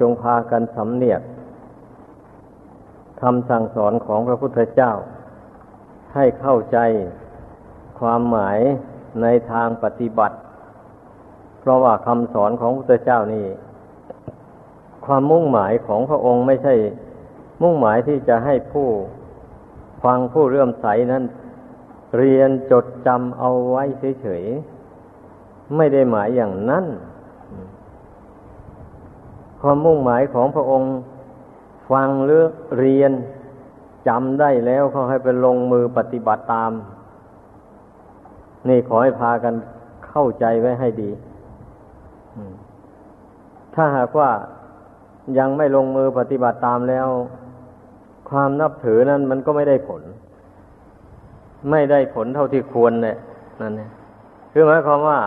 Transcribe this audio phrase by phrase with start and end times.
[0.00, 1.22] จงพากันสำเนียก
[3.20, 4.92] คำสั่งสอนของพระพุทธเจ้า
[6.14, 6.78] ให้เข้าใจ
[7.98, 8.58] ความหมาย
[9.22, 10.36] ในทางปฏิบัติ
[11.60, 13.46] เพราะว่าคำสอนของพระพุทธเจ้านี่
[15.06, 16.74] ความมุ่งหมายของพระองค์ไม่ใช่
[17.62, 18.88] มุ่งหมายที่จะให้ผู้
[20.04, 21.24] ฟังผู้เรื่อมใสนั้น
[22.18, 23.82] เรียนจดจำเอาไว้
[24.20, 26.84] เฉยๆไม่ได้หมายอย่างนั้น
[29.62, 30.90] ความมุ่งหมายของพระองค์
[31.90, 32.42] ฟังหรือ
[32.78, 33.12] เรียน
[34.08, 36.72] จำได้แล้วเขาให้ไปลงมือปฏิบัติตาม
[38.68, 39.54] นี่ขอให้พากัน
[40.08, 41.10] เข้าใจไว้ให้ดี
[43.74, 44.30] ถ้าหากว่า
[45.38, 47.06] ยังไม่ลงมือปฏิบัติตามแล้ว
[48.30, 50.02] ความนับถือนั้นมันก็ไม่ได้ผล
[51.70, 53.16] ไม่ได้ผลเท่าที่ควรเนี่ย
[53.60, 53.90] นั่นเนี่ย
[54.52, 55.18] คือหมายความว่า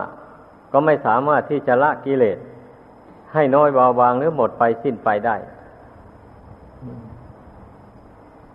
[0.71, 2.37] ก็ไม่สามารถที่จะละกิเลส
[3.35, 5.35] ให้น้อยเบาบางหรือหมดไปสิ้นไปได้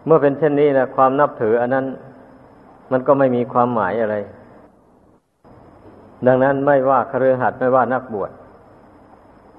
[0.05, 1.87] เมื่อเป็นเช่นนี้นะความนับถืออันนั้น
[2.93, 4.17] มันก็ไม่มีความหมายอะไร
[6.27, 8.31] ดังนั้นไม่ว่าครือหัดไม่ว่านักบวช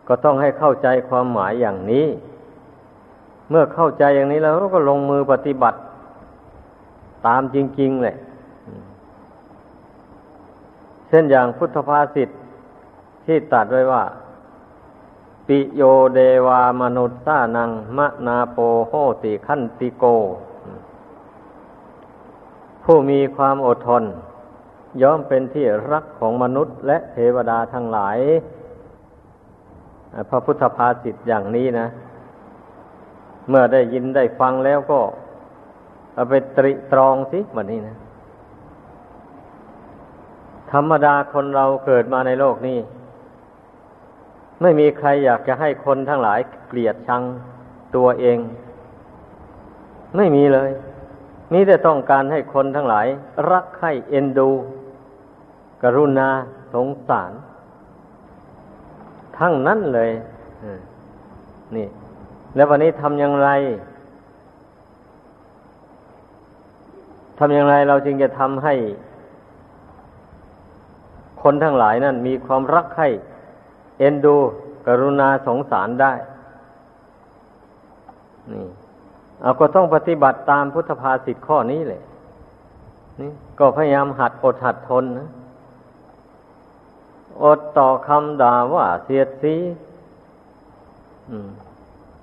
[0.08, 2.08] ก็ต้องให้เข้าใจความหมายอย่างนี้
[3.50, 5.78] เมื่อเข้าใจอย่างนี้แล้วก็ลงมือปฏิบัติ
[7.28, 8.16] ตามจริงๆเลย
[11.08, 12.30] เช่นอย่างพุทธภาษิต
[13.26, 14.04] ที่ตัดไว้ว่า
[15.48, 15.82] ปิโย
[16.14, 20.06] เดวามนุษย์านังมะนาโปโหติขันติโก
[22.84, 24.04] ผู้มีความอดทน
[25.02, 28.18] ย่อมเป็นที่รักของมนุษย์และเทวดาทั้งหลาย
[30.30, 31.88] พระพุทธภาษิตอย่างนี้นะ
[33.50, 35.00] เมื่อได้ยินได้ฟังแล้วก็
[36.14, 37.96] เอาไปตริตรองสิวันนี้นะ
[40.72, 42.78] ธรรมดาคนเราเกิดมาในโลกนี้
[44.62, 47.24] ไม่มีใครอยากจะให้คนทั้งหลายเกลียดชัง
[47.96, 48.40] ตัวเอง
[50.18, 50.72] ไม่มีเลย
[51.54, 53.08] มีแต่ต้องการให้คนทั้งหลาย
[53.52, 54.50] รักใคร่เอ็นดู
[55.84, 56.30] กรุณา
[56.74, 57.32] สงสาร
[59.38, 60.12] ทั้งนั้นเลย
[61.76, 61.88] นี่
[62.56, 63.50] แล้ววันนี้ทำอย่างไร
[67.40, 68.74] ทำอย่างไรเราจึงจะทำให้
[71.42, 73.08] คนทั้งหลายนั้นมีความรักใคร่
[74.02, 74.36] เอ็นดู
[74.88, 76.14] กรุณาสงสารได้
[78.52, 78.66] นี่
[79.42, 82.02] เอาก็ต้องปฏิบัติตามพุทธภาษิตข้อนี้เลย
[83.22, 85.28] นี่ก็พยายามหัดอดหัดทนนะ
[87.44, 89.56] อดต่อคำด่าว่าเสียดสี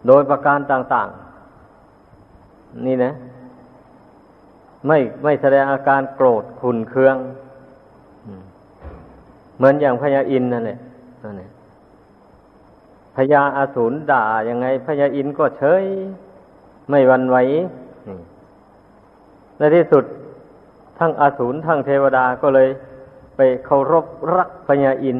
[0.06, 1.09] โดยประการต่าง
[1.97, 3.12] ๆ นี่นะ
[4.87, 7.16] ไม่ไม่แสดงอาการโกรธขุนเคือง
[9.56, 10.78] เหมือนอย่างพญาอินนั่นแหละ
[11.25, 11.49] นั่นแหละ
[13.19, 15.84] พญาอาสูรด่ายังไงพญาอินก็เฉย
[16.91, 17.37] ไม่วันไหว
[19.59, 20.05] ในที่สุด
[20.99, 22.69] ทั้งอาสูรทั้งเทวดาก็เลย
[23.37, 25.19] ไปเคารพรักพญาอิน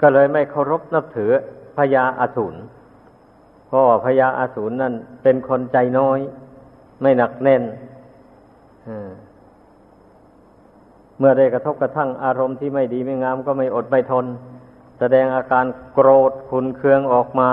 [0.00, 1.30] ก็เลยไม่เคารพนับถือ
[1.78, 2.54] พญาอาสูร
[3.66, 6.18] เพราะพญาอาสูรนั่นเป็นคนใจน้อย
[7.02, 7.62] ไม่หนักแน่น
[11.18, 14.26] เมื่อได้กระทบกระทั่งอารมณ์ที่ไม่ดีไม่งามก็ไม่อดไม่ทน
[14.98, 17.50] แสดงอาการโกรธขุนเคืองออกมา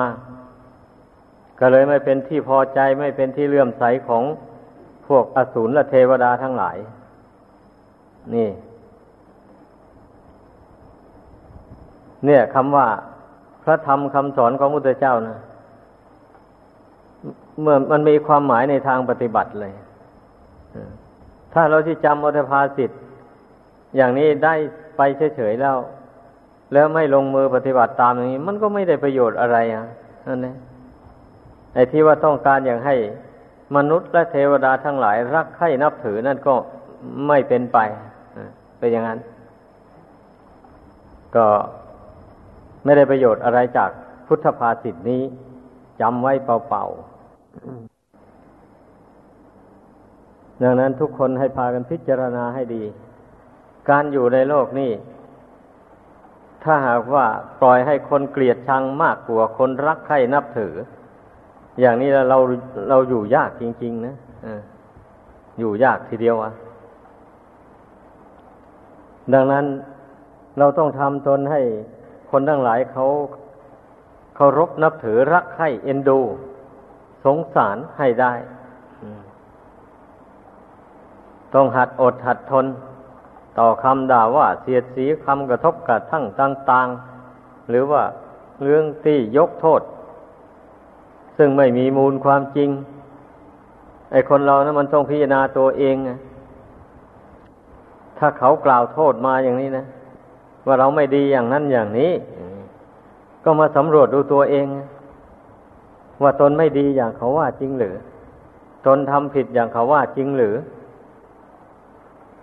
[1.60, 4.24] ก็เลยไม่เป็นที่พอใจไม่เป็นที่เลื่อมใสของ
[5.08, 6.78] พวกอสูรและเทวดาทั้งหลาย
[8.36, 8.50] นี่
[12.26, 12.88] เนี่ยคำว่า
[13.64, 15.38] พระธรรมคำสอนของพุทธเจ้านะ
[17.62, 19.74] เมื่อมันมีความหมายในทางปฏิบัติเลย
[21.54, 23.00] ถ้าเราที่จำอัตภาสิทธิ์
[23.96, 24.56] อย่างนี้ได้
[24.98, 25.02] ไป
[25.36, 25.76] เฉยๆแล้ว
[26.74, 29.86] แล้วไม่ลงมือปฏิบัติตามอย่างนี้ มันก็ไม่ได้ประโยชน์อะไรอะ
[30.28, 30.56] นั่นเอง
[31.74, 32.96] ไอ้ที่ว่าต้องการอย่างให้
[33.76, 36.56] มนุษย์และเทวดาทั้งหลาย รักใคร่นับถือนั่นก็
[37.28, 37.78] ไม่เป็นไป
[38.80, 39.20] เป็นอย่างนั้น
[41.36, 41.48] ก็
[42.84, 43.90] ไม่ได้ประโยชน์อะไรจาก
[44.28, 45.22] พุทธภาษิตนี้
[46.02, 46.34] จำไว้
[46.70, 47.16] เป่าๆ
[50.64, 52.84] ดังนั้นทุกคนให้พากันพิจารณาให้ดี
[53.90, 54.92] การอยู่ในโลกนี้
[56.66, 57.26] ถ้าหากว่า
[57.62, 60.74] ปล่อยให้คนเกลียดชังมากกว่าคนรักใคร่นับถือ
[61.80, 62.38] อย่างนี้เรา
[62.90, 64.16] เราอยู่ยากจริง ๆ นะ
[65.60, 66.54] อยู่ยากทีเดียวอะ
[69.34, 69.66] ดังนั้น
[70.58, 71.62] เราต้องทำตนให้
[72.32, 73.06] คนทั้งหลายเขา
[74.36, 76.20] เคารพนับถือรักใคร่เอ็นดู
[77.26, 78.34] สงสารให้ได้
[81.54, 82.66] ต้องหัดอดหัดทน
[83.60, 88.04] ต่อคำด่าว่าเสียดสีคำกระทบกระทั่งต่างๆ หรือว่า
[88.64, 89.82] เรื่องที่ยกโทษ
[91.38, 92.70] ซึ่งไม่มีมูลความจริง
[94.12, 95.96] ไอ้คนเรานะมันต้องพิจารณาตัวเอง
[98.18, 99.86] ถ้าเขากล่าวโทษมาอย่างนี้นะ
[100.66, 102.12] ว่าเราไม่ดีอย่างนั้นอย่างนี้
[103.44, 104.68] ก็มาสำรวจดูตัวเอง
[106.24, 107.96] ว่าตนไม่ดีอย่างเขาว่าจริงหรือ
[108.86, 110.56] ตนทำผิดอย่างเขาว่าจริงหรือ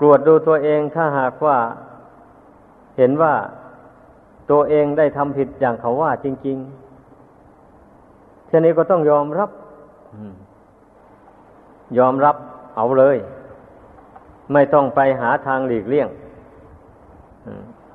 [0.03, 1.59] รวดดูตัวเองถ้าหากว่า
[2.97, 3.35] เห็นว่า
[4.51, 9.51] ตัวเองได้ทำผิดอย่างเขาว่าจริงๆเช่นนี้ก็ต้องยอมรับ
[11.99, 12.37] ยอมรับ
[12.77, 13.17] เอาเลย
[14.53, 16.09] ไม่ต้องไปหาทางหลีกเลี่ยง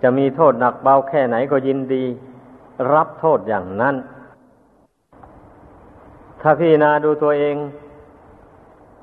[0.01, 2.03] จะมีโทษหนักเบาแค่ไหนก็ยินดี
[2.93, 3.95] รับโทษอย่างนั้น
[6.41, 7.55] ถ้าพี่นาดูตัวเอง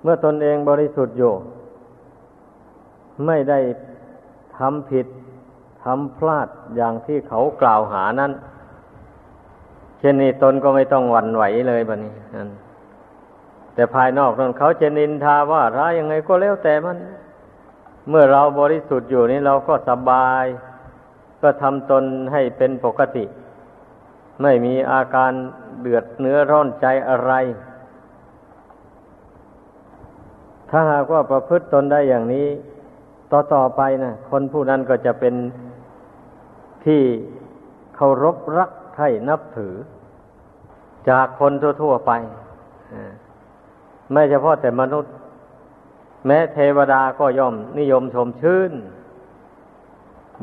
[0.03, 1.33] เมื่อตนเองบริสุทธิ์อยู่
[3.27, 3.61] ไม่ได้
[4.59, 5.07] ทำผิด
[5.85, 8.33] ทำพลาดอย่างที่เขากล่าวหานั้น
[9.99, 12.13] เช่นนี้ตนก็ไม่ต้องหวั่นไหวเลยบัดนี้
[13.75, 16.97] แต่ภายนอกนั้นเขาจะนินทาว่าร้ายยังไงก็แล้วแต่มัน
[18.09, 20.45] เมื่อเราบริสุทธิ์อยู่นี่เราก็สบาย
[21.43, 23.25] ก็ทำตนให้เป็นปกติ
[24.43, 25.33] ไม่มีอาการ
[25.81, 27.33] เดือดเนื้อร้อนใจอะไร
[30.71, 32.47] ถ้าหากว่าประพฤติตนได้อย่างนี้
[33.37, 35.35] ต่อต่อไปนะคนผู้นั้นก็จะเป็น
[36.85, 37.03] ที่
[37.97, 39.75] เคารพรักใคร่นับถือ
[41.09, 41.53] จากคน
[41.83, 42.13] ทั่วๆไป
[44.13, 45.13] ไม่เฉพาะแต่มนุษย์
[46.27, 48.73] แม้เทวดาก็ย่อมนิยมชมชื่น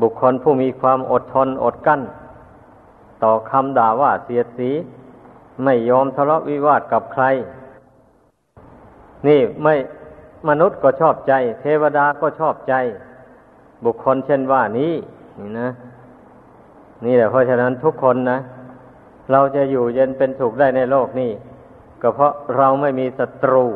[0.00, 2.02] บุคคลผู้มีความอดทนอดกั้น
[3.22, 4.70] ต่อคำด่าว่าเสียดสี
[5.64, 7.24] ไม่ยอมทะเลาะวิวาทกับใคร
[9.26, 9.74] นี่ไม่
[10.48, 12.74] มนุษย์ก็ชอบใจ เทวดาก็ชอบใจ
[13.84, 14.92] บุคคลเช่นว่านี้
[15.40, 15.68] นี่นะ
[17.04, 18.38] นี่แหละเพราะฉะนั้นทุกคนนะ
[19.32, 21.30] เราจะอยู่เย็นเป็นสุขได้ในโลกนี้
[22.02, 23.66] ก็เพราะเราไม่มีศัตรู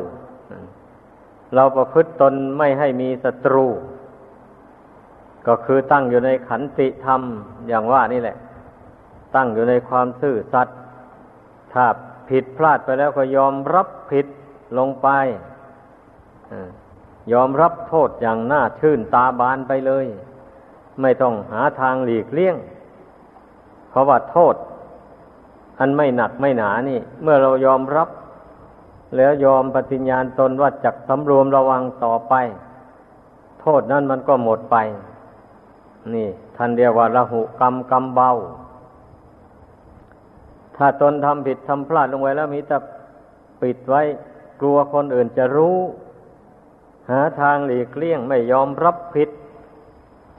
[1.55, 3.65] เราประพฤติตนไม่ให้มีศัตรู
[5.47, 7.21] ก็คือตั้งอยู่ในขันติธรรม
[7.67, 8.37] อย่างว่านี่แหละ
[9.35, 10.77] ตั้งอยู่ในความซื่อสัตย์
[11.73, 11.85] ถ้า
[12.29, 14.25] ผิดพลาดไปแล้วก็ยอมรับผิด
[14.77, 15.07] ลงไป
[17.33, 20.05] ยอมรับโทษอย่างน่าชื่นตาบานไปเลย
[21.01, 22.55] ไม่ต้องหาทางหลีกเลี่ยง
[23.89, 24.55] เพราะว่าโทษ
[25.79, 28.09] อันไม่หนักไม่หนานี่ เมื่อเรายอมรับ
[29.17, 32.33] แล้วยอมปฏิญญาณตนว่าจักสำรวมระวังต่อไป
[33.61, 34.77] โทษนั้นมันก็หมดไป
[36.13, 36.27] นี่
[36.57, 38.29] ท่านเรียกว่าระหุกรรมกรรมเบา
[40.75, 42.77] ถ้าตนทำผิดทำพลาดลงไว้แล้วมีแต่
[43.61, 44.01] ปิดไว้
[44.61, 45.77] กลัวคนอื่นจะรู้
[47.09, 49.29] หาทางหลีกเลี่ยงไม่ยอมรับผิด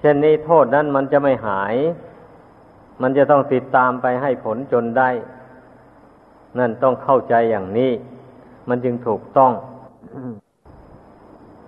[0.00, 1.74] เช่นนี้โทษนั้นมันจะไม่หาย
[3.02, 5.10] มันจะต้องติดตามไปให้ผลจนได้
[6.58, 7.92] นั่นต้องเข้าใจอย่างนี้
[8.68, 9.52] มันจึงถูกต้อง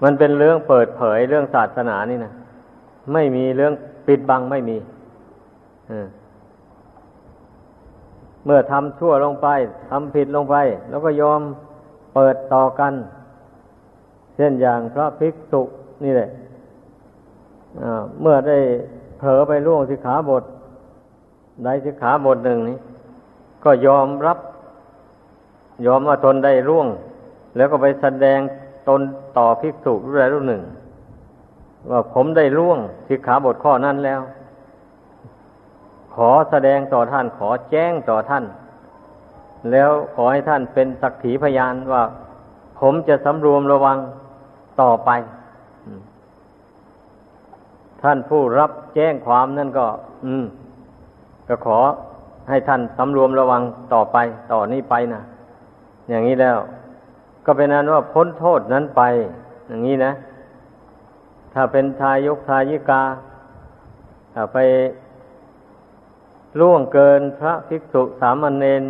[0.03, 2.33] มันเป็นเรื่องเปิดเผยเรื่องศาสนานี่นะ
[3.13, 3.73] ไม่มีเรื่อง
[4.07, 4.77] ปิดบังไม่มี
[8.45, 9.49] เมื่อทำชั่วลงไป
[9.91, 10.57] ทำผิดลงไป
[10.89, 11.41] แล้วก็ยอม
[12.15, 12.93] เปิดต่อกัน
[14.41, 15.63] ช่นอย่างพระภิกษุ
[16.05, 16.31] นี่แหละ
[18.21, 18.59] เมื่อได้
[19.19, 20.45] เผลอไปล่วงสิขาบท
[21.65, 22.79] ได้สิขาบทหนึ่งนี้
[23.65, 24.39] ก็ยอมรับ
[25.87, 26.89] ยอมว่าตนได้ร่วง
[27.57, 28.39] แล้วก็ไปแสดง
[28.89, 29.01] ตน
[29.39, 30.63] ต่อภิกษุรูปใดรูปหนึ่ง
[31.91, 32.79] ว่าผมได้ร่วง
[33.09, 34.21] สิกขาบทข้อนั้นแล้ว
[36.15, 38.45] ขอแสดงต่อท่านขอแจ้งต่อท่าน
[39.71, 42.03] แล้วขอให้ท่านเป็นสักขีพยานว่า
[42.81, 43.99] ผมจะสำรวมระวัง
[44.81, 45.11] ต่อไป
[48.03, 49.87] ท่านผู้รับแจ้งความนั่นก็
[50.25, 50.45] อืม
[51.49, 51.79] ก็ขอ
[52.49, 53.63] ให้ท่านสำรวมระวัง
[53.95, 54.19] ต่อไป
[54.53, 55.21] ต่อนี้ไปนะ
[56.09, 56.59] อย่างนี้แล้ว
[57.47, 59.03] ก็เป็นนั้นว่าพ้นโทษนั้นไป
[59.69, 60.13] อย่างนี้นะ
[61.55, 63.03] ถ้าเป็นทายกทายิกา
[64.35, 64.59] ถ้าไป
[66.61, 68.83] ล่วงเกินพระภิกษุสามเณร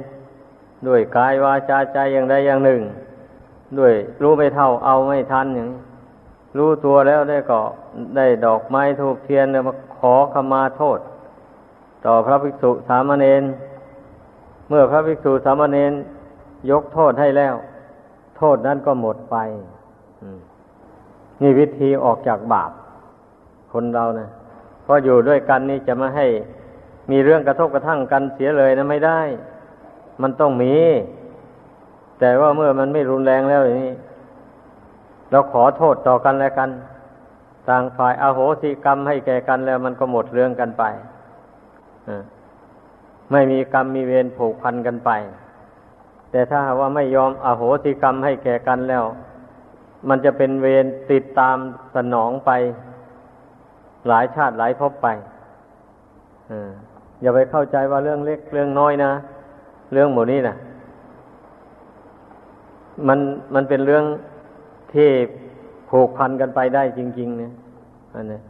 [0.87, 2.81] ด้วยกายวาจาใจอย่างใดอย่างหนึ่ง
[3.79, 5.69] ด้วยรู้ไม่เท่าเอาไม่ทันอย่าง
[6.57, 7.61] รู้ตัวแล้วได้ก็
[8.17, 10.99] ได้ดอกไม้ทูกเทียนมาขอขมาโทษ
[12.07, 13.43] ต่อพระภิกษุสามเณร
[14.69, 15.93] เมื่อพระภิกษุสามเณร
[16.71, 17.55] ยกโทษให้แล้ว
[18.37, 19.37] โทษนั้นก็หมดไป
[21.43, 22.71] นี่วิธีออกจากบาป
[23.73, 24.29] คนเรานะ
[24.83, 26.27] เพราะอยู่ด้วยกันนี่จะมาให้
[27.11, 29.21] มีเรื่องกระทบกระทั่งกันเสียเลยนะไม่ได้
[30.23, 30.75] มันต้องมี
[32.21, 33.95] แต่ว่าเมื่อมันไม่รุนแรงแล้วอย่างนี้
[35.31, 36.71] เราขอโทษต่อกันแล้วกัน
[37.69, 40.85] ต่างฝ่ายอาโหสิกรรมให้แก่กันแล้วมันก็หมดเรื่องกันไป
[43.33, 45.11] ไม่มีกรรมมีเวรผูกพันกันไป
[46.31, 49.05] แต่ถ้าว่าไม่ยอมอโหสิกรรมให้แก่กันแล้ว
[50.09, 51.57] มันจะเป็นเวรติดตาม
[51.97, 52.51] สนองไป
[54.09, 55.09] หลายชาติหลายภพไป
[57.21, 59.11] อย่าไปเข้าใจว่าเรื่องเล็กเรื่องน้อยนะ
[59.93, 60.57] เรื่องหมดนี้นะ
[63.09, 63.19] มัน
[63.55, 64.05] มันเป็นเรื่อง
[64.93, 65.09] ที่
[65.91, 67.53] ผูกพันกันไปได้จริงๆเนี่ย
[68.15, 68.41] อันนี้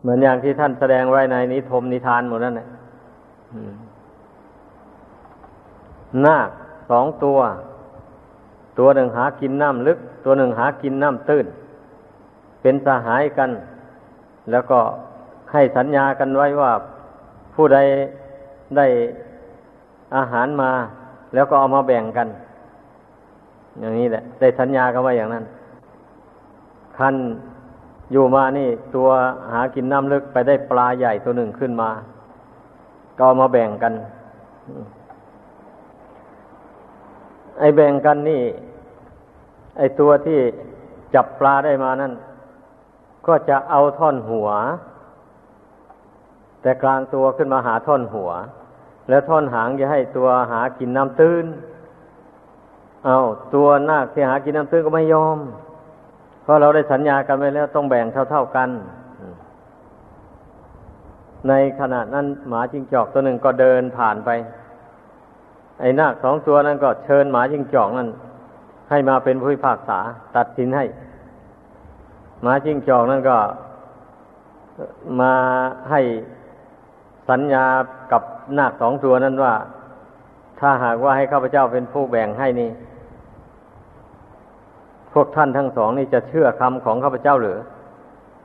[0.00, 2.68] เหมือนอย่างที่ท่านแสดงไว้ในนิทมนิทานหมดนั่นแหละ
[6.24, 6.48] นาค
[6.90, 7.38] สองตัว
[8.78, 11.46] ตัวหนึ่งหากินน้ำลึก ตัวหนึ่งหากินน้ำตื้น
[12.62, 13.50] เป็นสหายกัน
[14.50, 14.80] แล้วก็
[15.52, 16.72] ให้สัญญากันไว้ว่า
[17.54, 17.78] ผู้ใด
[18.76, 18.86] ได้
[20.16, 20.70] อาหารมา
[21.34, 22.28] แล้วก็เอามาแบ่งกัน
[23.80, 25.44] อย่างนี้แหละ ได้สัญญากันไว้อย่างนั้น
[26.98, 27.14] คัน
[28.12, 29.08] อยู่มานี่ ตัว
[29.52, 31.90] หากินน้ำลึกไปได้ปลาใหญ่ตัวหนึ่งขึ้นมา
[33.18, 33.92] ก็มาแบ่งกัน
[37.58, 38.42] ไอแบ่งกันนี่
[39.78, 40.38] ไอตัวที่
[41.14, 42.12] จับปลาได้มานั่น
[43.26, 44.48] ก็จะเอาท่อนหัว
[46.62, 48.30] แต่กลางตัวขึ้นมาหาท่อนหัว
[49.08, 51.44] แล้วท่อนหางจะให้ตัวหากินน้ำตื้น
[53.06, 53.18] เอา
[53.54, 55.38] ตัวนาคที่หากินน้ำตื้นก็ไม่ยอม
[56.42, 58.68] เพราะเราได้สัญญากันไว้แล้วต้องแบ่งเท่า ๆกัน
[61.48, 64.30] ในขณะนั้นหมาจิงจอกตัวหนึ่งก็เดินผ่านไป
[65.80, 68.08] ไอ้นาคสองตัวนั้นก็เชิญหมาจิงจอกนั้น
[68.90, 69.98] ให้มาเป็นผู้พิพากษา
[70.36, 70.84] ตัดสินให้
[72.42, 73.38] หมาจิงจอกนั้นก็
[75.20, 75.34] มา
[75.90, 76.00] ให้
[77.28, 77.64] สัญญา
[78.12, 78.22] กับ
[78.58, 79.54] นาคสองตัวนั้นว่า
[80.60, 82.70] ถ้าหากว่าให้ข้าพเจ้าเป็นผู้แบ่งให้นี่
[85.12, 87.58] พวกท่านทั้งสองนี่จะเชื่อคำของข้าพเจ้าหรือ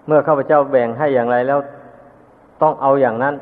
[0.08, 1.60] เมื่อข้าพเจ้าแบ่งให้อย่างไรแล้ว
[2.62, 3.36] ต้องเอาอย่างนั้น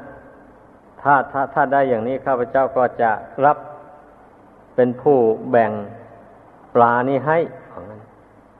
[1.01, 3.11] ถ้าถ้าถ้าได้อย่างนี้ข้าพเจ้าก็จะ
[3.45, 3.57] รับ
[4.75, 5.17] เป็นผู้
[5.51, 5.71] แบ่ง
[6.75, 7.37] ปลานี้ให้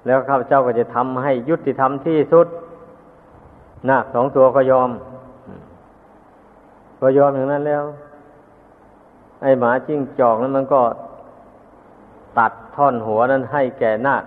[0.06, 2.48] แล้วข้าพเจ้าก็จะทำให้ยุติธรรมที่สุด
[3.90, 4.90] นาคสองตัวก็ยอม
[7.02, 7.84] ก็ยอมอย่างนั้นแล้ว
[9.42, 10.82] ไอหมาจิ้งจอกนั้นมันก็
[12.38, 14.24] ตัดท่อนหัวนั้นให้แก่นาค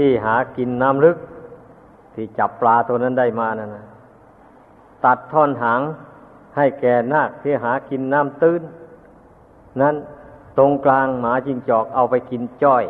[0.00, 1.18] ที่หากินน้ำลึก
[2.14, 3.86] ที่จับปลาตัวนั้นได้มานั่นนะ
[5.04, 5.80] ตัดท่อนหาง
[6.56, 8.62] ให้แก่นาคที่หากินน้ำตื้น
[9.80, 9.94] นั้น
[10.58, 12.84] ตรงกลางหมาจิงจอกเอาไปกินจ้อย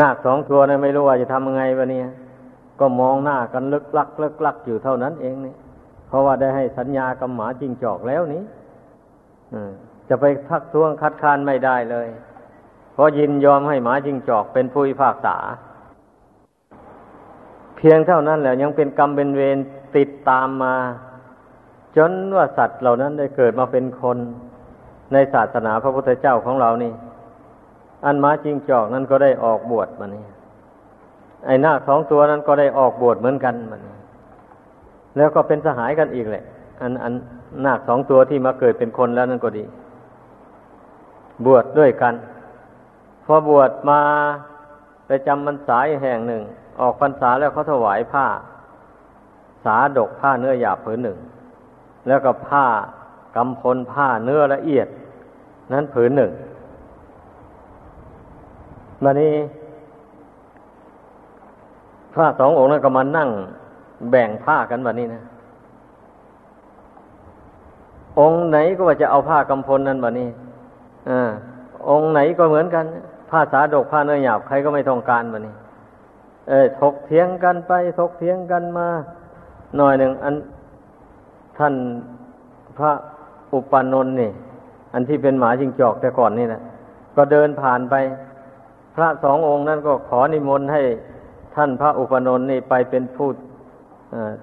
[0.00, 2.08] นาคสองตัวนั้นไม่รู้ว่าจะทำยังไงวะเนี่ย
[2.80, 5.56] ก็มองหน้ากันลึกลักลึกลักอยู่เท่านั้นเองเนี่ย
[6.08, 8.42] เพราะว่าได้ให้สัญญากับหมาจิงจอกแล้วนี้
[10.08, 12.08] จะไปทักท้วงคัดค้านไม่ได้เลย
[12.94, 15.36] เพราะยินยอมให้หมาจิงจอกเป็นผู้พิพากษา
[17.76, 19.58] เพียงเท่านั้นแหละยังเป็นกรรมเป็นเวร
[19.96, 20.74] ติดตามมา
[21.96, 24.18] จนว่าสัตว์เหล่านั้นได้เกิดมาเป็นคน
[25.12, 26.92] ในศาสนาพระพุทธเจ้าของเรานี่
[28.04, 30.24] อันหมาจิงจอกนั้นก็ได้ออกบวชมานี่
[31.46, 33.80] ไอ้นาสองตัวนั้นก็ได้ออกบวชเหมือนกันมัน
[35.16, 36.44] แล้วก็เป็นสหายกันอีกแหละ
[36.80, 37.12] อันอัน
[37.64, 39.64] นาคสองตัวที่มาเกิดเป็นคนแล้วนั่นก็ดี
[41.46, 42.14] บวชดด้วยกัน
[43.24, 44.00] พอบวชมา
[45.06, 46.42] ไปจำพรรษาแห่งหนึ่ง
[46.80, 48.26] ออกพรรษาแล้วเขาถวายผ้า
[49.64, 51.18] สาดกผ้าเนื้อหยาบผืนหนึ่ง
[52.08, 52.66] แล้วก็ผ้า
[53.36, 54.86] กำพลผ้าเนื้อละเอียด
[55.72, 56.30] นั้นผืนหนึ่ง
[59.02, 59.34] มานี้
[62.14, 63.28] พระสององค์นั้นก็มานั่ง
[64.10, 65.22] แบ่งผ้ากันแบบนี้นะ
[68.20, 70.28] องค์ไหนก็ว่าจะเอาผ้ากำพลนั้นแบบนี้
[71.10, 71.30] อ่า
[71.90, 72.84] องค์ไหนก็เหมือนกัน
[73.34, 75.54] ผ้าสาดกผ้าเนื้อหยาบใครก็ไม่ต้องการแบบนี้
[76.48, 78.88] เออถกเถียงกันไปถกเถียงกันมา
[79.76, 80.34] หน่อยหนึ่งอัน
[81.58, 81.74] ท่าน
[82.78, 82.92] พระ
[83.52, 84.30] อุปนนท์นี่
[84.94, 86.62] อันที่เป็นหมาจิงจอกแต่ก่อนนี่นะ
[87.16, 87.94] ก็เดินผ่านไป
[88.94, 90.82] พระสององค์นั้นก็ขอนิมนต์ให้
[91.54, 93.28] ท่านพระอุปนนท์นี่ไปเป็นผู้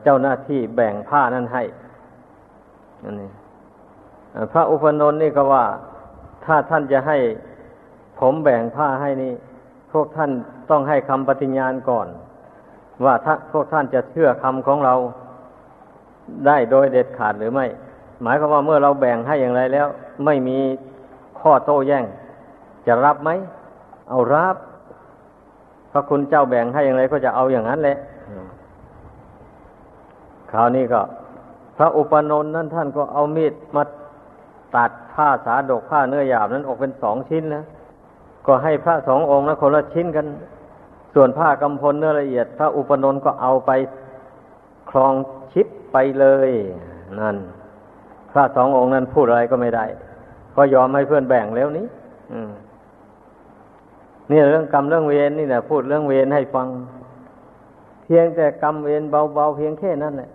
[0.04, 1.64] เจ้าหน้าที่แบ่งผ้านั้นให้
[3.04, 3.30] อันนี้
[4.52, 5.66] พระอุปนนท์นี่ก็ว่า
[6.46, 7.18] ถ้าท่านจะให้
[8.22, 9.34] ผมแบ่งผ้าให้นี่
[9.92, 10.32] พวกท่าน
[10.70, 12.08] ต้องให้คำปฏิญญาณก่อน
[13.06, 14.96] ว่าถ้าพวกท่านจะเชื่อคำของเรา
[16.48, 17.66] ได้โดยเด็ดขาดหรือไม่
[18.24, 19.88] หมายความว่าเมื่อเราแบ่งให้อย่างไรแล้ว
[20.26, 20.60] ไม่มี
[21.40, 22.06] ข้อโต้แย้ง
[22.88, 23.30] จะรับไหม
[24.10, 24.56] เอารับ
[25.92, 27.98] พระคุณเจ้าแบ่งให้อย่างไรก็จะเอาอย่างนั้นแหละ
[30.52, 31.02] คราวนี้ก็
[31.78, 33.84] พระอุปนนท์นั้นท่านก็เอามีดมา
[34.76, 37.64] ตัดผ้าสาดกผ้าเนื้อหยาบนั้นออกเป็นสองชิ้นนะ
[38.48, 40.26] ก็ให้พระสององค์นะคนละชิ้นกัน
[41.14, 43.72] ส่วนผ้ากำพลเนื้อละเอียด พระอุปนนท์ก็เอาไป
[44.90, 45.14] คลอง
[45.54, 46.50] ชิปไปเลย
[47.20, 47.38] นั่น
[48.32, 49.86] พระสององค์นั้นพูดอะไรก็ไม่ได้
[50.56, 51.86] ก็ยอมให้เพื่อนแบ่งแล้วนี้
[54.32, 56.68] นี่เรื่องกรรมเรื่องเวรนี่แหละพูดเรื่องเวรให้ฟัง
[58.04, 60.30] เพียงแต่กรรมเวรเบาๆเพียงแค่นั้นแหละ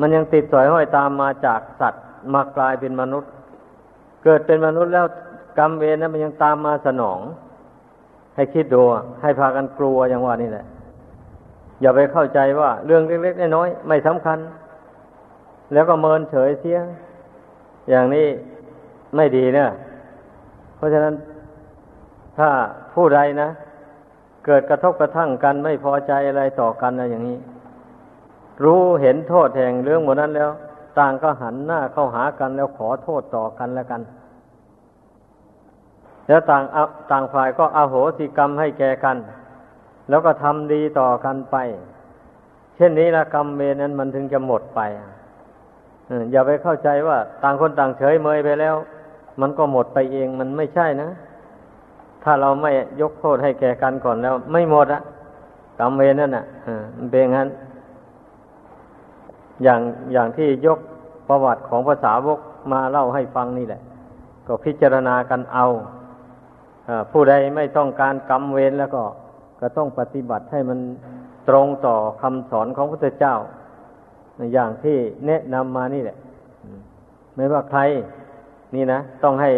[0.00, 2.02] มันยังติดสอยห้อยตามมาจากสัตว์
[2.34, 3.30] มากลายเป็นมนุษย์
[4.24, 5.06] เกิดเป็นมนุษย์แล้ว
[5.58, 7.20] กรรมเวรนั้นมันยังตามมาสนอง
[8.34, 8.82] ให้คิดดู
[9.22, 10.66] ให้พากันกลัวอย่างว่านี่แหละ
[11.80, 14.38] อย่าไปเข้าใจว่าเรื่องเล็กๆน้อยๆไม่สำคัญ
[15.72, 16.78] แล้วก็เมินเฉยเสีย
[17.90, 18.26] อย่างนี้
[19.16, 19.66] ไม่ดีเนะ
[20.76, 21.14] เพราะฉะนั้น
[22.38, 22.48] ถ้า
[22.94, 23.48] ผู้ใดนะ
[24.46, 27.38] เกิดกระทบกระทั่งกันไม่พอใจอะไรต่อกันอะไรอย่างนี้
[28.64, 30.50] รู้เห็นโทษแห่งเรื่องหมดนั้นแล้ว
[30.98, 34.00] ต่างก็หันหน้าเข้าหากันแล้วขอโทษต่อกันแล้วกัน
[36.30, 36.64] แล้วต่าง
[37.10, 39.16] ต่างฝ่ายก็อโหสิกรรมให้แก่กัน
[40.08, 41.56] แล้วก็ทำดีต่อกันไป
[42.76, 44.80] เช่นนี้ละกรรมเวรนั้นมันถึงจะหมดไป
[46.32, 48.74] อย่าไปเข้าใจว่า ต่างคนต่างเฉยเมยไปแล้ว
[49.40, 51.08] มันก็หมดไปเองมันไม่ใช่นะ
[52.24, 52.70] ถ้าเราไม่
[53.00, 55.02] ยกโทษให้แก่กันก่อนแล้ว ไม่หมดอะ
[55.78, 56.44] กรรมเวรนั่นอะ
[56.96, 57.48] มันเป็นงั้น
[59.62, 59.80] อย่าง
[60.12, 60.78] อย่างที่ยก
[61.28, 62.40] ประวัติของภาษาวก
[62.72, 63.82] มาเล่าให้ฟังนี่แหละ
[64.46, 65.66] ก็พิจารณากันเอา
[67.12, 69.02] ผู้ใดไม่ต้องการกรรมเวรแล้วก็
[69.60, 70.78] ก็ต้องปฏิบัติให้มัน
[71.48, 73.34] ตรงต่อคำสอนของพระพุทธเจ้า
[74.54, 76.16] อย่างที่แนะนำมานี่แหละ
[77.34, 77.80] ไม่ว่าใคร
[78.74, 79.50] นี่นะ ต้องให้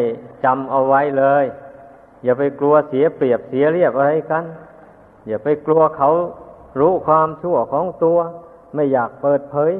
[0.44, 1.44] จำเอาไว้เลย
[2.24, 4.44] อย่าไปกลัวเสียเปรียบเสียเรียบอะไรกัน
[5.28, 6.10] อย่าไปกลัวเขา
[6.80, 8.18] รู้ความชั่วของตัว
[8.74, 9.72] ไม่อยากเปิดเผย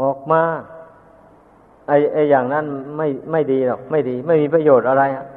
[0.00, 0.42] ออกมา
[1.88, 2.66] ไอ้ไอ้อย่างนั้น
[2.96, 5.31] ไม่ไม่ดีหรอก ไม่ดี ไม่มีประโยชน์อะไรไป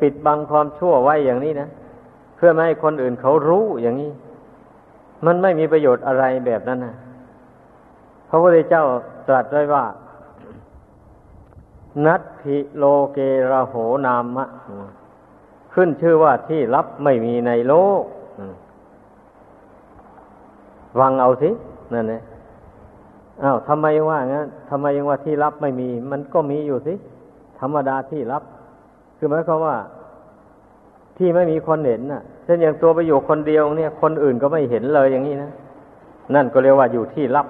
[0.00, 1.68] ปิดบังความชั่วไว้อย่างนี้นะ
[2.36, 4.12] เพื่อไม่ให้คนอื่นเขารู้อย่างนี้
[5.26, 6.94] มันไม่มีประโยชน์อะไรแบบนั้นนะ
[8.28, 8.84] พระพุทธเจ้า
[9.28, 9.84] ตรัสไว้ว่า
[12.06, 13.18] นัตถิโลเก
[13.50, 13.74] ระโห
[14.06, 14.44] นามะ
[15.74, 18.02] ขึ้นชื่อว่าที่ลับไม่มีในโลก
[21.00, 21.50] วังเอาสิ
[21.94, 22.22] นั่นเอง
[23.42, 26.94] อ้าวทำไมว่างั้นทำไมยังว่าที่ลับไม่มี มันก็มีอยู่สิ
[27.60, 28.42] ธรรมดาที่ลับ
[29.18, 29.76] คือหมายความว่า
[31.16, 35.50] ที่ไม่มีคนเห็นน่ะ เช่นอย่างตัวไปอยู่คนเดียวเนี่ย คนอื่นก็ไม่เห็นเลยอย่างนี้นะ
[36.34, 37.46] นั่นก็เรียกว่าอยู่ที่ลับ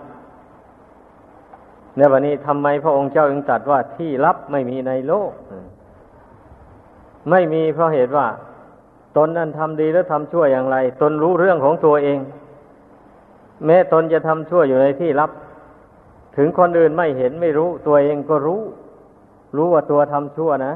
[1.96, 5.30] ในวันนี้ทำไมพระองค์เจ้าจึงตรัสว่าที่ลับไม่มีในโลก
[7.30, 8.26] ไม่มีเพราะเหตุว่า
[9.16, 12.18] ตนนั้นทำดีแล้วทำชั่วอย่างไร ตนรู้เรื่องของตัวเอง
[13.66, 15.30] แม้ตนจะทำชั่วอยู่ในที่ลับ
[16.36, 18.62] ถึงคนอื่นไม่เห็นไม่รู้ตัวเองก็รู้
[19.56, 20.74] รู้ว่าตัวทำชั่วนะ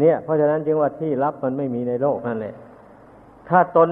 [0.00, 2.54] เนี่ย เพราะฉะนั้นจึงว่าที่ลับมันไม่มีในโลกนั่นแหละ
[3.48, 3.88] ถ้าตน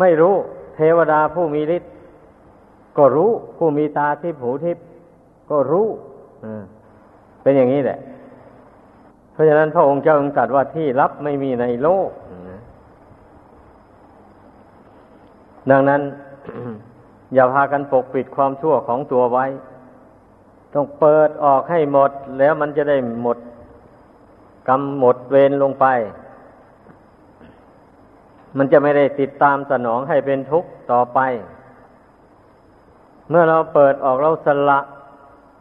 [0.00, 0.34] ไม่รู้
[0.74, 1.92] เทวดาผู้มีฤทธิ์
[2.98, 4.78] ก็รู้ผู้มีตาทิพหูทิพ
[5.50, 5.86] ก็รู้
[7.42, 7.98] เป็นอย่างนี้แหละ
[9.32, 12.10] เพราะฉะนั้นพระองค์เจ้าทรงตรัสว่าที่ลับไม่มีในโลก
[15.70, 16.02] ดังนั้น
[17.34, 19.46] อย่าพากันปกปิดความชั่วของตัวไว้
[20.74, 23.38] ต้องเปิดออกให้หมดแล้วมันจะได้หมด
[24.68, 25.86] กรรมหมดเวรลงไป
[28.56, 31.20] มันจะไม่ได้ติดตามสนองให้เป็นทุกข์ต่อไป
[33.28, 34.80] เมื่อเราเปิดออกเราสละ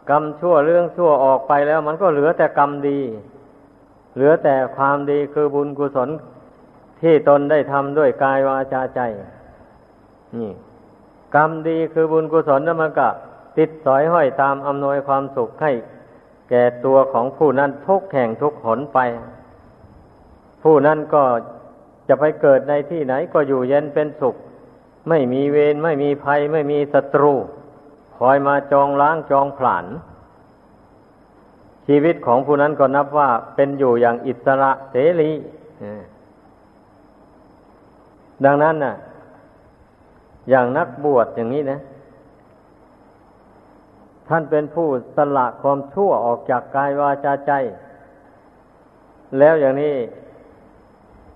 [0.10, 3.00] กรรมชั่วเรื่องชั่วออกไปแล้ว มันก็เหลือแต่กรรมดี
[4.15, 6.10] เหลือแต่ความดีคือบุญกุศล
[7.02, 9.00] ที่ตนได้ทำด้วยกายวาจาใจ
[10.38, 10.52] นี่
[11.36, 13.08] กรรมดีคือบุญกุศลนั้นมันก็
[13.58, 15.72] ติดสอยห้อยตามอำนวยความสุขให้
[16.49, 18.99] แก่ตัวของผู้นั้นทุกแห่งทุกหนไป
[20.63, 21.23] ผู้นั้นก็
[22.07, 24.36] จะไปเกิดในที่ไหนก็อยู่เย็นเป็นสุข
[25.10, 27.33] ไม่มีเวรไม่มีภัย ไม่มีศัตรู
[28.17, 29.86] คอยมาจองล้างจองผลาญ
[31.88, 35.31] ชีวิตของผู้นั้นก็นับว่าเป็นอยู่อย่างอิสระเสรี
[38.45, 38.95] ดังนั้นน่ะ
[40.49, 41.79] อย่างนักบวชอย่างนี้นะ
[44.29, 47.51] ท่านเป็นผู้สละความชั่วออกจากกายวาจาใจ
[49.39, 49.95] แล้วอย่างนี้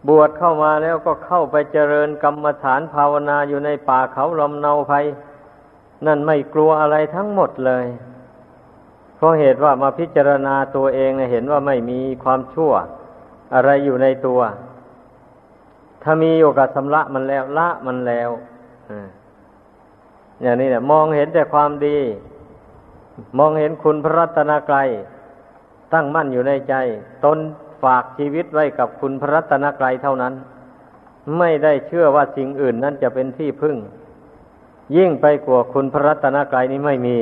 [0.07, 5.05] บวชเข้ามาแล้วก็เข้าไปเจริญกรรมฐานภาวนาอยู่ในป่าเขาลำเนาภัย
[6.05, 7.85] นั่นไม่กลัวอะไรทั้งหมดเลย
[9.15, 12.71] เพราะเหตุว่ามาพิจารณาตัวเองเห็นว่าไม่มีความชั่ว
[13.55, 14.39] อะไรอยู่ในตัว
[16.03, 18.29] ถ้ามีโอกับสำละมันแล้วละมันแล้ว
[20.41, 21.97] อย่างนี้เนี่ยมองเห็นแต่ความดี
[23.37, 24.89] มองเห็นคุณพระรัตนกรัย
[25.93, 26.75] ตั้งมั่นอยู่ในใจ
[27.25, 27.37] ตน
[27.83, 30.33] ฝากชีวิตไว้กับคุณพระรัตนกรัยเท่านั้น
[31.37, 33.75] ไม่ได้เชื่อว่าสิ่งอื่นนั้นจะเป็นที่พึ่ง
[34.97, 37.19] ยิ่งไปกว่าคุณพระรัตนกรัยนี้ไม่มี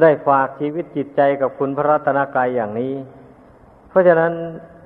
[0.00, 2.92] ได้ฝากชีวิตจิตใจกับคุณพระรัตนกรายอย่างนี้
[3.88, 4.32] เพราะฉะนั้น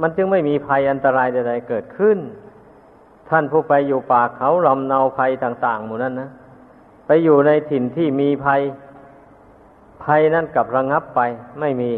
[0.03, 2.19] มันจึงไม่มีภัยอันตรายใดๆเกิดขึ้น
[3.31, 6.31] ท่านผู้ไปอยู่ป่าเขาลำเนาภัยต่างๆหมู่นั้นนะ
[7.07, 8.61] ไปอยู่ในถิ่นที่มีภัย
[10.09, 11.21] ภัยนั้นกับระงับไป
[11.61, 11.93] ไม่มี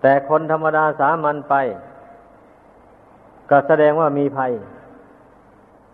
[0.00, 1.54] แต่คนธรรมดาสามัญไป
[3.50, 4.52] ก็แสดงว่ามีภัย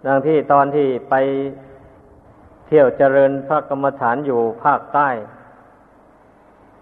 [0.06, 1.14] ดังที่ตอนที่ไป
[2.66, 5.08] เที่ยวเจริญพระกรรมฐานอยู่ภาคใต้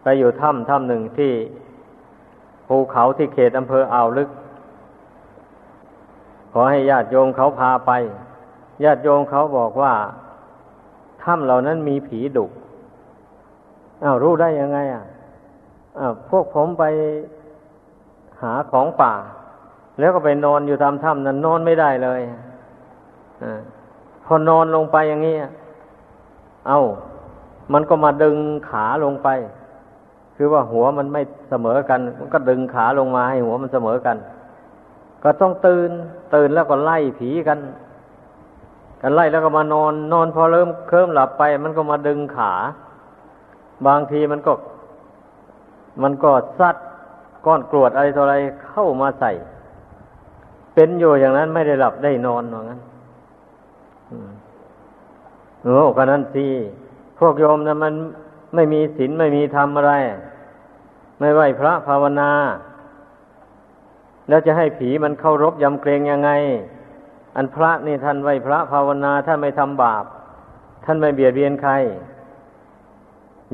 [0.03, 1.33] ไปอยู่ถ้ำถ้ำหนึ่งที่
[2.69, 4.31] ภูเขาที่เขตอำเภออ่าวลึก
[6.53, 7.93] ขอให้ญาติโยมเขาพาไป
[8.85, 9.95] ญาติโยมเขาบอกว่า
[11.23, 12.47] ถ้ำเหล่านั้นมีผีดุ
[14.05, 15.05] อ้าวรู้ได้ยังไง อะ
[15.99, 16.85] อ้าวพวกผมไป
[18.43, 19.13] หาของป่า
[19.99, 22.21] แล้วก็ไปนอนอยู่ตามถ้ำนั้นนอนไม่ได้เลย
[23.43, 23.45] อ
[24.25, 25.37] พอนอนลงไปอย่างนี้
[26.69, 26.81] เอา้า
[27.73, 28.37] มันก็มาดึง
[28.69, 29.29] ขาลงไป
[30.37, 34.17] คือว่าหัวมันไม่เสมอกัน มันก็ดึงขาลงมาให้หัวมันเสมอกัน
[35.23, 35.91] ก็ต้องตื่น
[36.35, 37.59] ตื่นแล้วก็ไล่ผีกัน
[39.03, 42.53] กันไล่แล้วก็มานอน นอนพอเริ่มเคลิ้มหลับไป มันก็มาดึงขา
[43.87, 44.53] บางทีมันก็
[46.03, 46.77] มันก็ซัด
[47.47, 49.33] ก้อนกรวดอะไรต่ออะไรเข้ามาใส่
[50.75, 52.81] เป็นอยู่อย่างนั้นไม่ได้หลับได้นอนอย่างนั้น
[55.63, 56.47] โอ้ก็นั้นสิ
[57.19, 57.95] พวกโยมนะมัน
[58.55, 59.93] ไม่มีศีลไม่มีธรรมอะไร
[61.19, 62.31] ไม่ไหวพระภาวนา
[64.29, 66.31] แล้วจะให้ผีมันเข้ารบยำเกรงยังไง
[67.37, 70.05] อันพระนี่ท่านไหวพระภาวนาท่านไม่ทำบาป
[70.85, 71.73] ท่านไม่เบียดเบียนใคร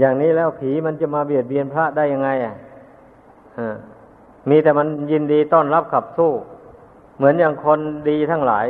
[0.01, 2.55] อย่างนี้แล้วผีมันจะมาเบียดเบียนพระได้ยังไงอะ
[4.51, 6.33] มีแต่มันยินดีต้อนรับขับสู้
[7.17, 8.67] เหมือนอย่างคนดีทั้งหลาย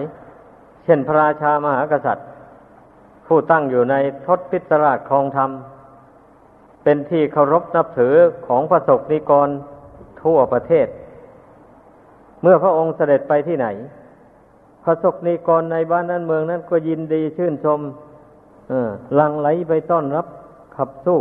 [0.84, 2.26] เช่นพระราชามหากษัตริย์
[3.26, 3.94] ผู้ตั้งอยู่ใน
[4.26, 5.50] ทศพิศราชครองธรรม
[6.84, 8.14] เป็นที่เคารพนับถือ
[8.46, 9.48] ของพระสกนิกร
[10.22, 10.86] ทั่วประเทศ
[12.42, 13.66] เมื่อพระองค์เสด็จไปที่ไหน
[14.84, 17.80] พระสกนิกรในบ้านนั้นเมืองนั้นก็ยินดีชื่นชม
[19.18, 20.26] ลังไหลไปต้อนรับ
[20.80, 21.20] ขับสู้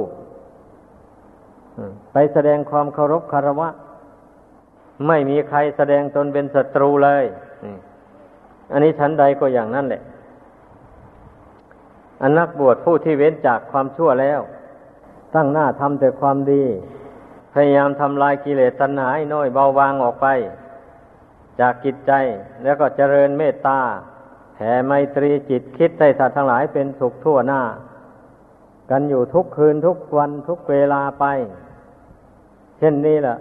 [2.13, 3.69] ไปแสดงความเคารพคารวะ
[5.07, 7.23] ไม่มีใครแสดงตนเป็นศัตรูเลย
[8.71, 10.01] อันนี้ชั้นใดก็อย่างนั้นแหละ
[12.21, 14.39] อันนักบวชผู้ที่เว้นจากความชั่วแล้ว
[15.35, 16.63] ตั้งหน้าทำแต่ความดี
[17.53, 20.27] พยายามทำลายกิเลสตัณหาให้น้อยเบาบางออกไป
[21.59, 22.11] จากกิจใจ
[22.63, 23.79] แล้วก็เจริญเมตตา
[24.55, 27.61] แผ่ไมตรีจิตคิดให้สัตว์ทั้งหลายเป็นสุขทั่วหน้า
[28.89, 31.25] กันอยู่ทุกคืนทุกวันทุกเวลาไป
[32.77, 33.37] เช่นนี้แหละ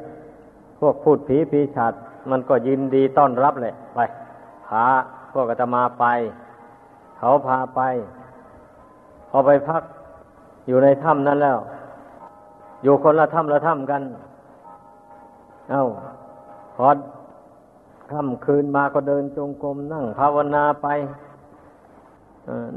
[0.78, 1.92] พวกพูดผีปีฉาด
[2.30, 3.98] มันก็ยินดีต้อนรับเลยไป
[4.66, 4.86] พา
[5.32, 6.04] พวกอาตมาไป
[7.18, 7.80] เขาพาไป
[9.30, 9.82] พอไปพัก
[10.66, 11.58] อยู่ในถ้ำนั้นแล้ว
[12.82, 14.02] อยู่คนละถ้ำละถ้ำกัน
[15.70, 15.84] เอา้า
[16.76, 16.88] พอ
[18.10, 20.88] ค่ำคืนมาก็เดินจงกรมนั่งภาวนาไป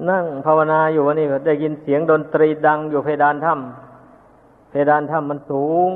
[0.10, 5.92] นั่งภาวนาอยู่วันนี้ได้ยินเสียงดนตรีดังอยู่เพดานถ้ำเพดานถ้ำมันสูง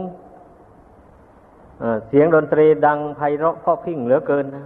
[2.09, 4.65] เสียงดนตรีดังไพเราะเพราะพิ้งเหลือเกินนะ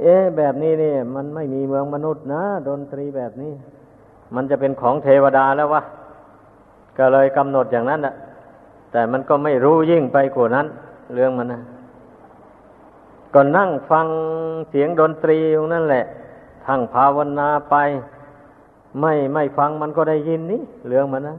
[0.00, 3.52] เอ๊แบบนี้นี่มันไม่มีเมืองมนุษย์นะ ดนตรีแบบนี้
[4.34, 5.82] มันจะเป็นของเทวดาแล้ววะ
[6.98, 8.14] ก็เลยกำหนดอย่างนั้นนะ
[8.92, 10.66] แต่มันก็ไม่รู้ยิ่งไปกว่านั้น
[11.14, 11.60] เรื่องมันนะ
[13.34, 14.06] ก็นั่งฟัง
[14.70, 16.04] เสียงดนตรีตรงนั้นแหละ
[16.66, 17.76] ทั้งภาวนาไป
[19.00, 21.36] ไม่ไม่ฟังมันก็ได้ยินนี่เรื่องมันนะ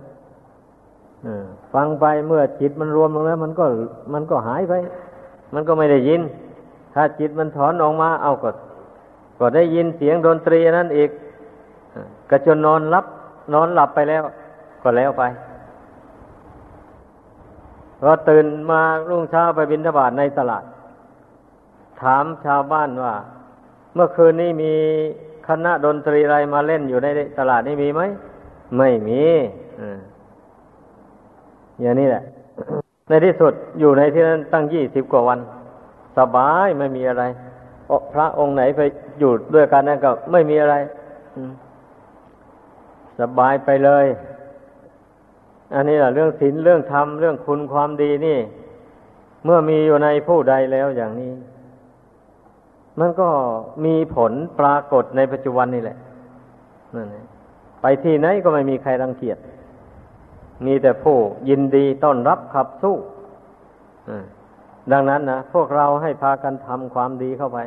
[1.73, 3.65] ฟังไปเมื่อจิตมันรวมลงแล้ว มันก็
[4.13, 4.73] มันก็หายไป
[5.53, 6.21] มันก็ไม่ได้ยิน
[6.93, 8.49] ถ้าจิตมันถอนออกมา เอาก็
[9.39, 11.09] ก็ได้ยินเสียงดนตรีนั้นอีก
[12.29, 13.05] ก็จนนอนรับ
[13.53, 14.23] นอนหลับไปแล้ว
[14.83, 15.23] ก็แล้วไป
[18.01, 20.63] พอตื่นมารุ่งเช้าไปบินทบาทในตลาด
[22.01, 23.13] ถามชาวบ้านว่า
[23.95, 24.73] เมื่อคืนนี้มี
[25.47, 28.01] คณะดนตรีอะไรมาเล่นอยู่ในตลาดนี่มีไหม
[28.77, 29.21] ไม่มี
[31.81, 32.23] อย่างนี้แหละ
[33.09, 35.39] ในที่สุดอยู่ในที่นั้นตั้งยี่สิบกว่าวัน
[36.17, 37.23] สบายไม่มีอะไร
[38.13, 38.81] พระองค์ไหนไป
[39.19, 40.75] อยู่ด้วยกันนั่นก็ไม่มีอะไร
[43.19, 44.05] สบายไปเลย
[45.73, 48.39] อันนี้แหละเรื่องศีลเรื่องธรรมเรื่องคุณความดีนี่
[49.45, 51.31] เมื่อมีอยู่ในผู้ใดแล้วอย่างนี้
[52.99, 53.29] มันก็
[53.85, 55.97] มีผลปรากฏในปัจจุบันนี่แหละ
[56.95, 57.07] นั่น
[57.81, 59.37] ไปที่ไหนก็ไม่มีใครรังเกียจ
[60.65, 61.17] มีแต่ผู้
[61.49, 62.95] ยินดีต้อนรับขับสู้
[64.91, 67.59] ดังนั้นนะพวกเราให้พากันทำความดีเข้าไป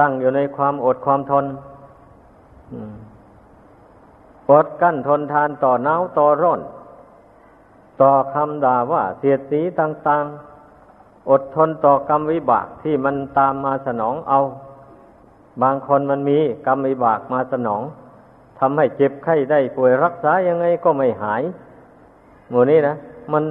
[0.00, 1.44] ตั้งอยู่ในความอดความทน
[4.50, 6.60] อดกั้นทนทานต่อหนาวต่อร้อน
[8.02, 10.47] ต่อคำด่าว่าเสียดสีต่าง ๆ
[11.30, 14.40] อดทนต่อกรรมวิบากที่มันตามมาสนองเอา
[15.62, 17.82] บางคนมันมีกรรมวิบากมาสนอง
[18.58, 21.42] ทำให้เจ็บไข้ได้ป่วยรักษายังไงก็ไม่หาย
[22.50, 22.96] หมู่นี้นะ
[23.32, 23.44] มัน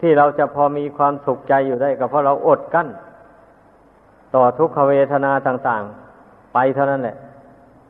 [0.00, 2.88] ที่เราจะพอมีความสุขใจอยู่ได้ก็เพราะเราอดกั้น
[4.34, 7.16] ต่อทุกขเวทนาต่างๆ ไปเท่านั้นแหละ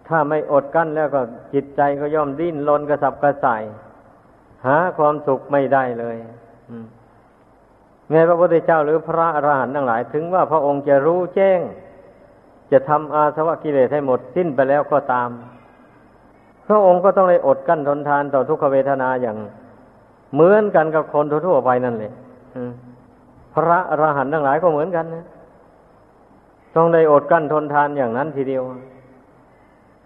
[0.09, 1.21] ถ้าไม่อดกั้นแล้วก็
[1.55, 3.63] จิตใจก็ย่อมดิ้นรนกระสับกระส่าย
[4.67, 6.17] หาความสุขไม่ได้เลย
[8.11, 11.61] แม้พระพุทธเจ้าหรือพระอรหันต์ทั้งหลาย ถึงว่าพระองค์จะรู้แจ้ง
[12.73, 15.31] จะทำอาสวะกิเลสให้หมดสิ้นไปแล้วก็ตาม
[16.67, 19.37] พระองค์ก็ต้องได้อดกั้นทนทานต่อทุกขเวทนาอย่าง
[20.35, 22.13] เหมือนกันกับคนทั่วไปนั่นเลย
[23.55, 25.27] พระอรหันต์ทั้งหลายก็เหมือนกันนะ
[26.77, 28.63] ต้องได้อดกั้นทนทานอย่างนั้นทีเดียว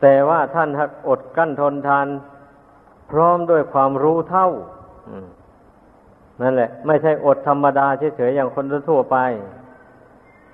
[0.02, 0.68] แต่ว่าท่าน
[1.08, 2.06] อดกั้นทนทาน
[3.10, 4.48] พร้อมด้วยความรู้เท่า
[6.42, 9.16] นั่นแหละ ไม่ใช่อดธรรมดาเฉยๆอย่างคนทั่วไป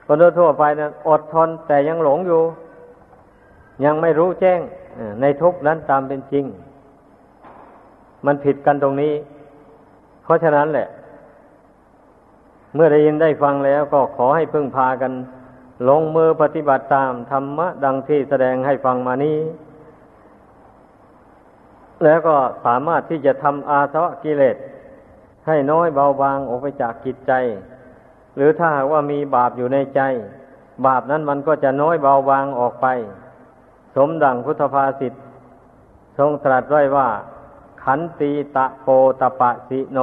[0.07, 2.43] คนทั่วไปนะั้นอดทนแต่ยังหลงอยู่
[3.85, 4.61] ยังไม่รู้แจ้ง
[5.21, 6.45] ในทุกนั้นตามเป็นจริง
[8.27, 9.15] มันผิดกันตรงนี้
[10.23, 10.89] เพราะฉะนั้นแหละ
[12.75, 15.13] เมื่อได้ยินได้ฟังแล้วก็ขอให้พึ่งพากัน
[15.89, 19.39] ลงมือปฏิบัติตามธรรมะดังที่แสดงให้ฟังมานี้
[22.05, 24.57] แล้วก็สามารถที่จะทำอาสวะกิเลส
[25.47, 27.33] ให้น้อยเบาบางออกไปจากกิจใจ
[28.37, 30.01] หรือถ้าหากว่ามีบาปอยู่ในใจ
[30.87, 32.87] บาปนั้นมันก็จะน้อยเบาบางออกไป
[33.95, 35.13] สมดังพุทธภาษิต
[36.19, 37.09] ทรงตรัสไว้ว่า
[37.83, 38.89] ขันตีตะโป
[39.21, 39.99] ตะปะสิโน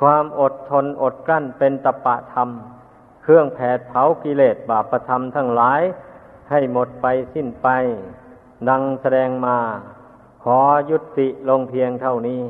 [0.00, 2.48] ความอดทนอดกลั้นเป็นตะปะธรรม
[3.22, 5.82] เครื่องแผดเผากิเลสบาปธรรมทั้งหลาย
[6.50, 7.68] ให้หมดไปสิ้นไป
[8.68, 9.56] ดังแสดงมา
[10.44, 10.58] ขอ
[10.90, 12.42] ยุติลงเพียงเท่านี้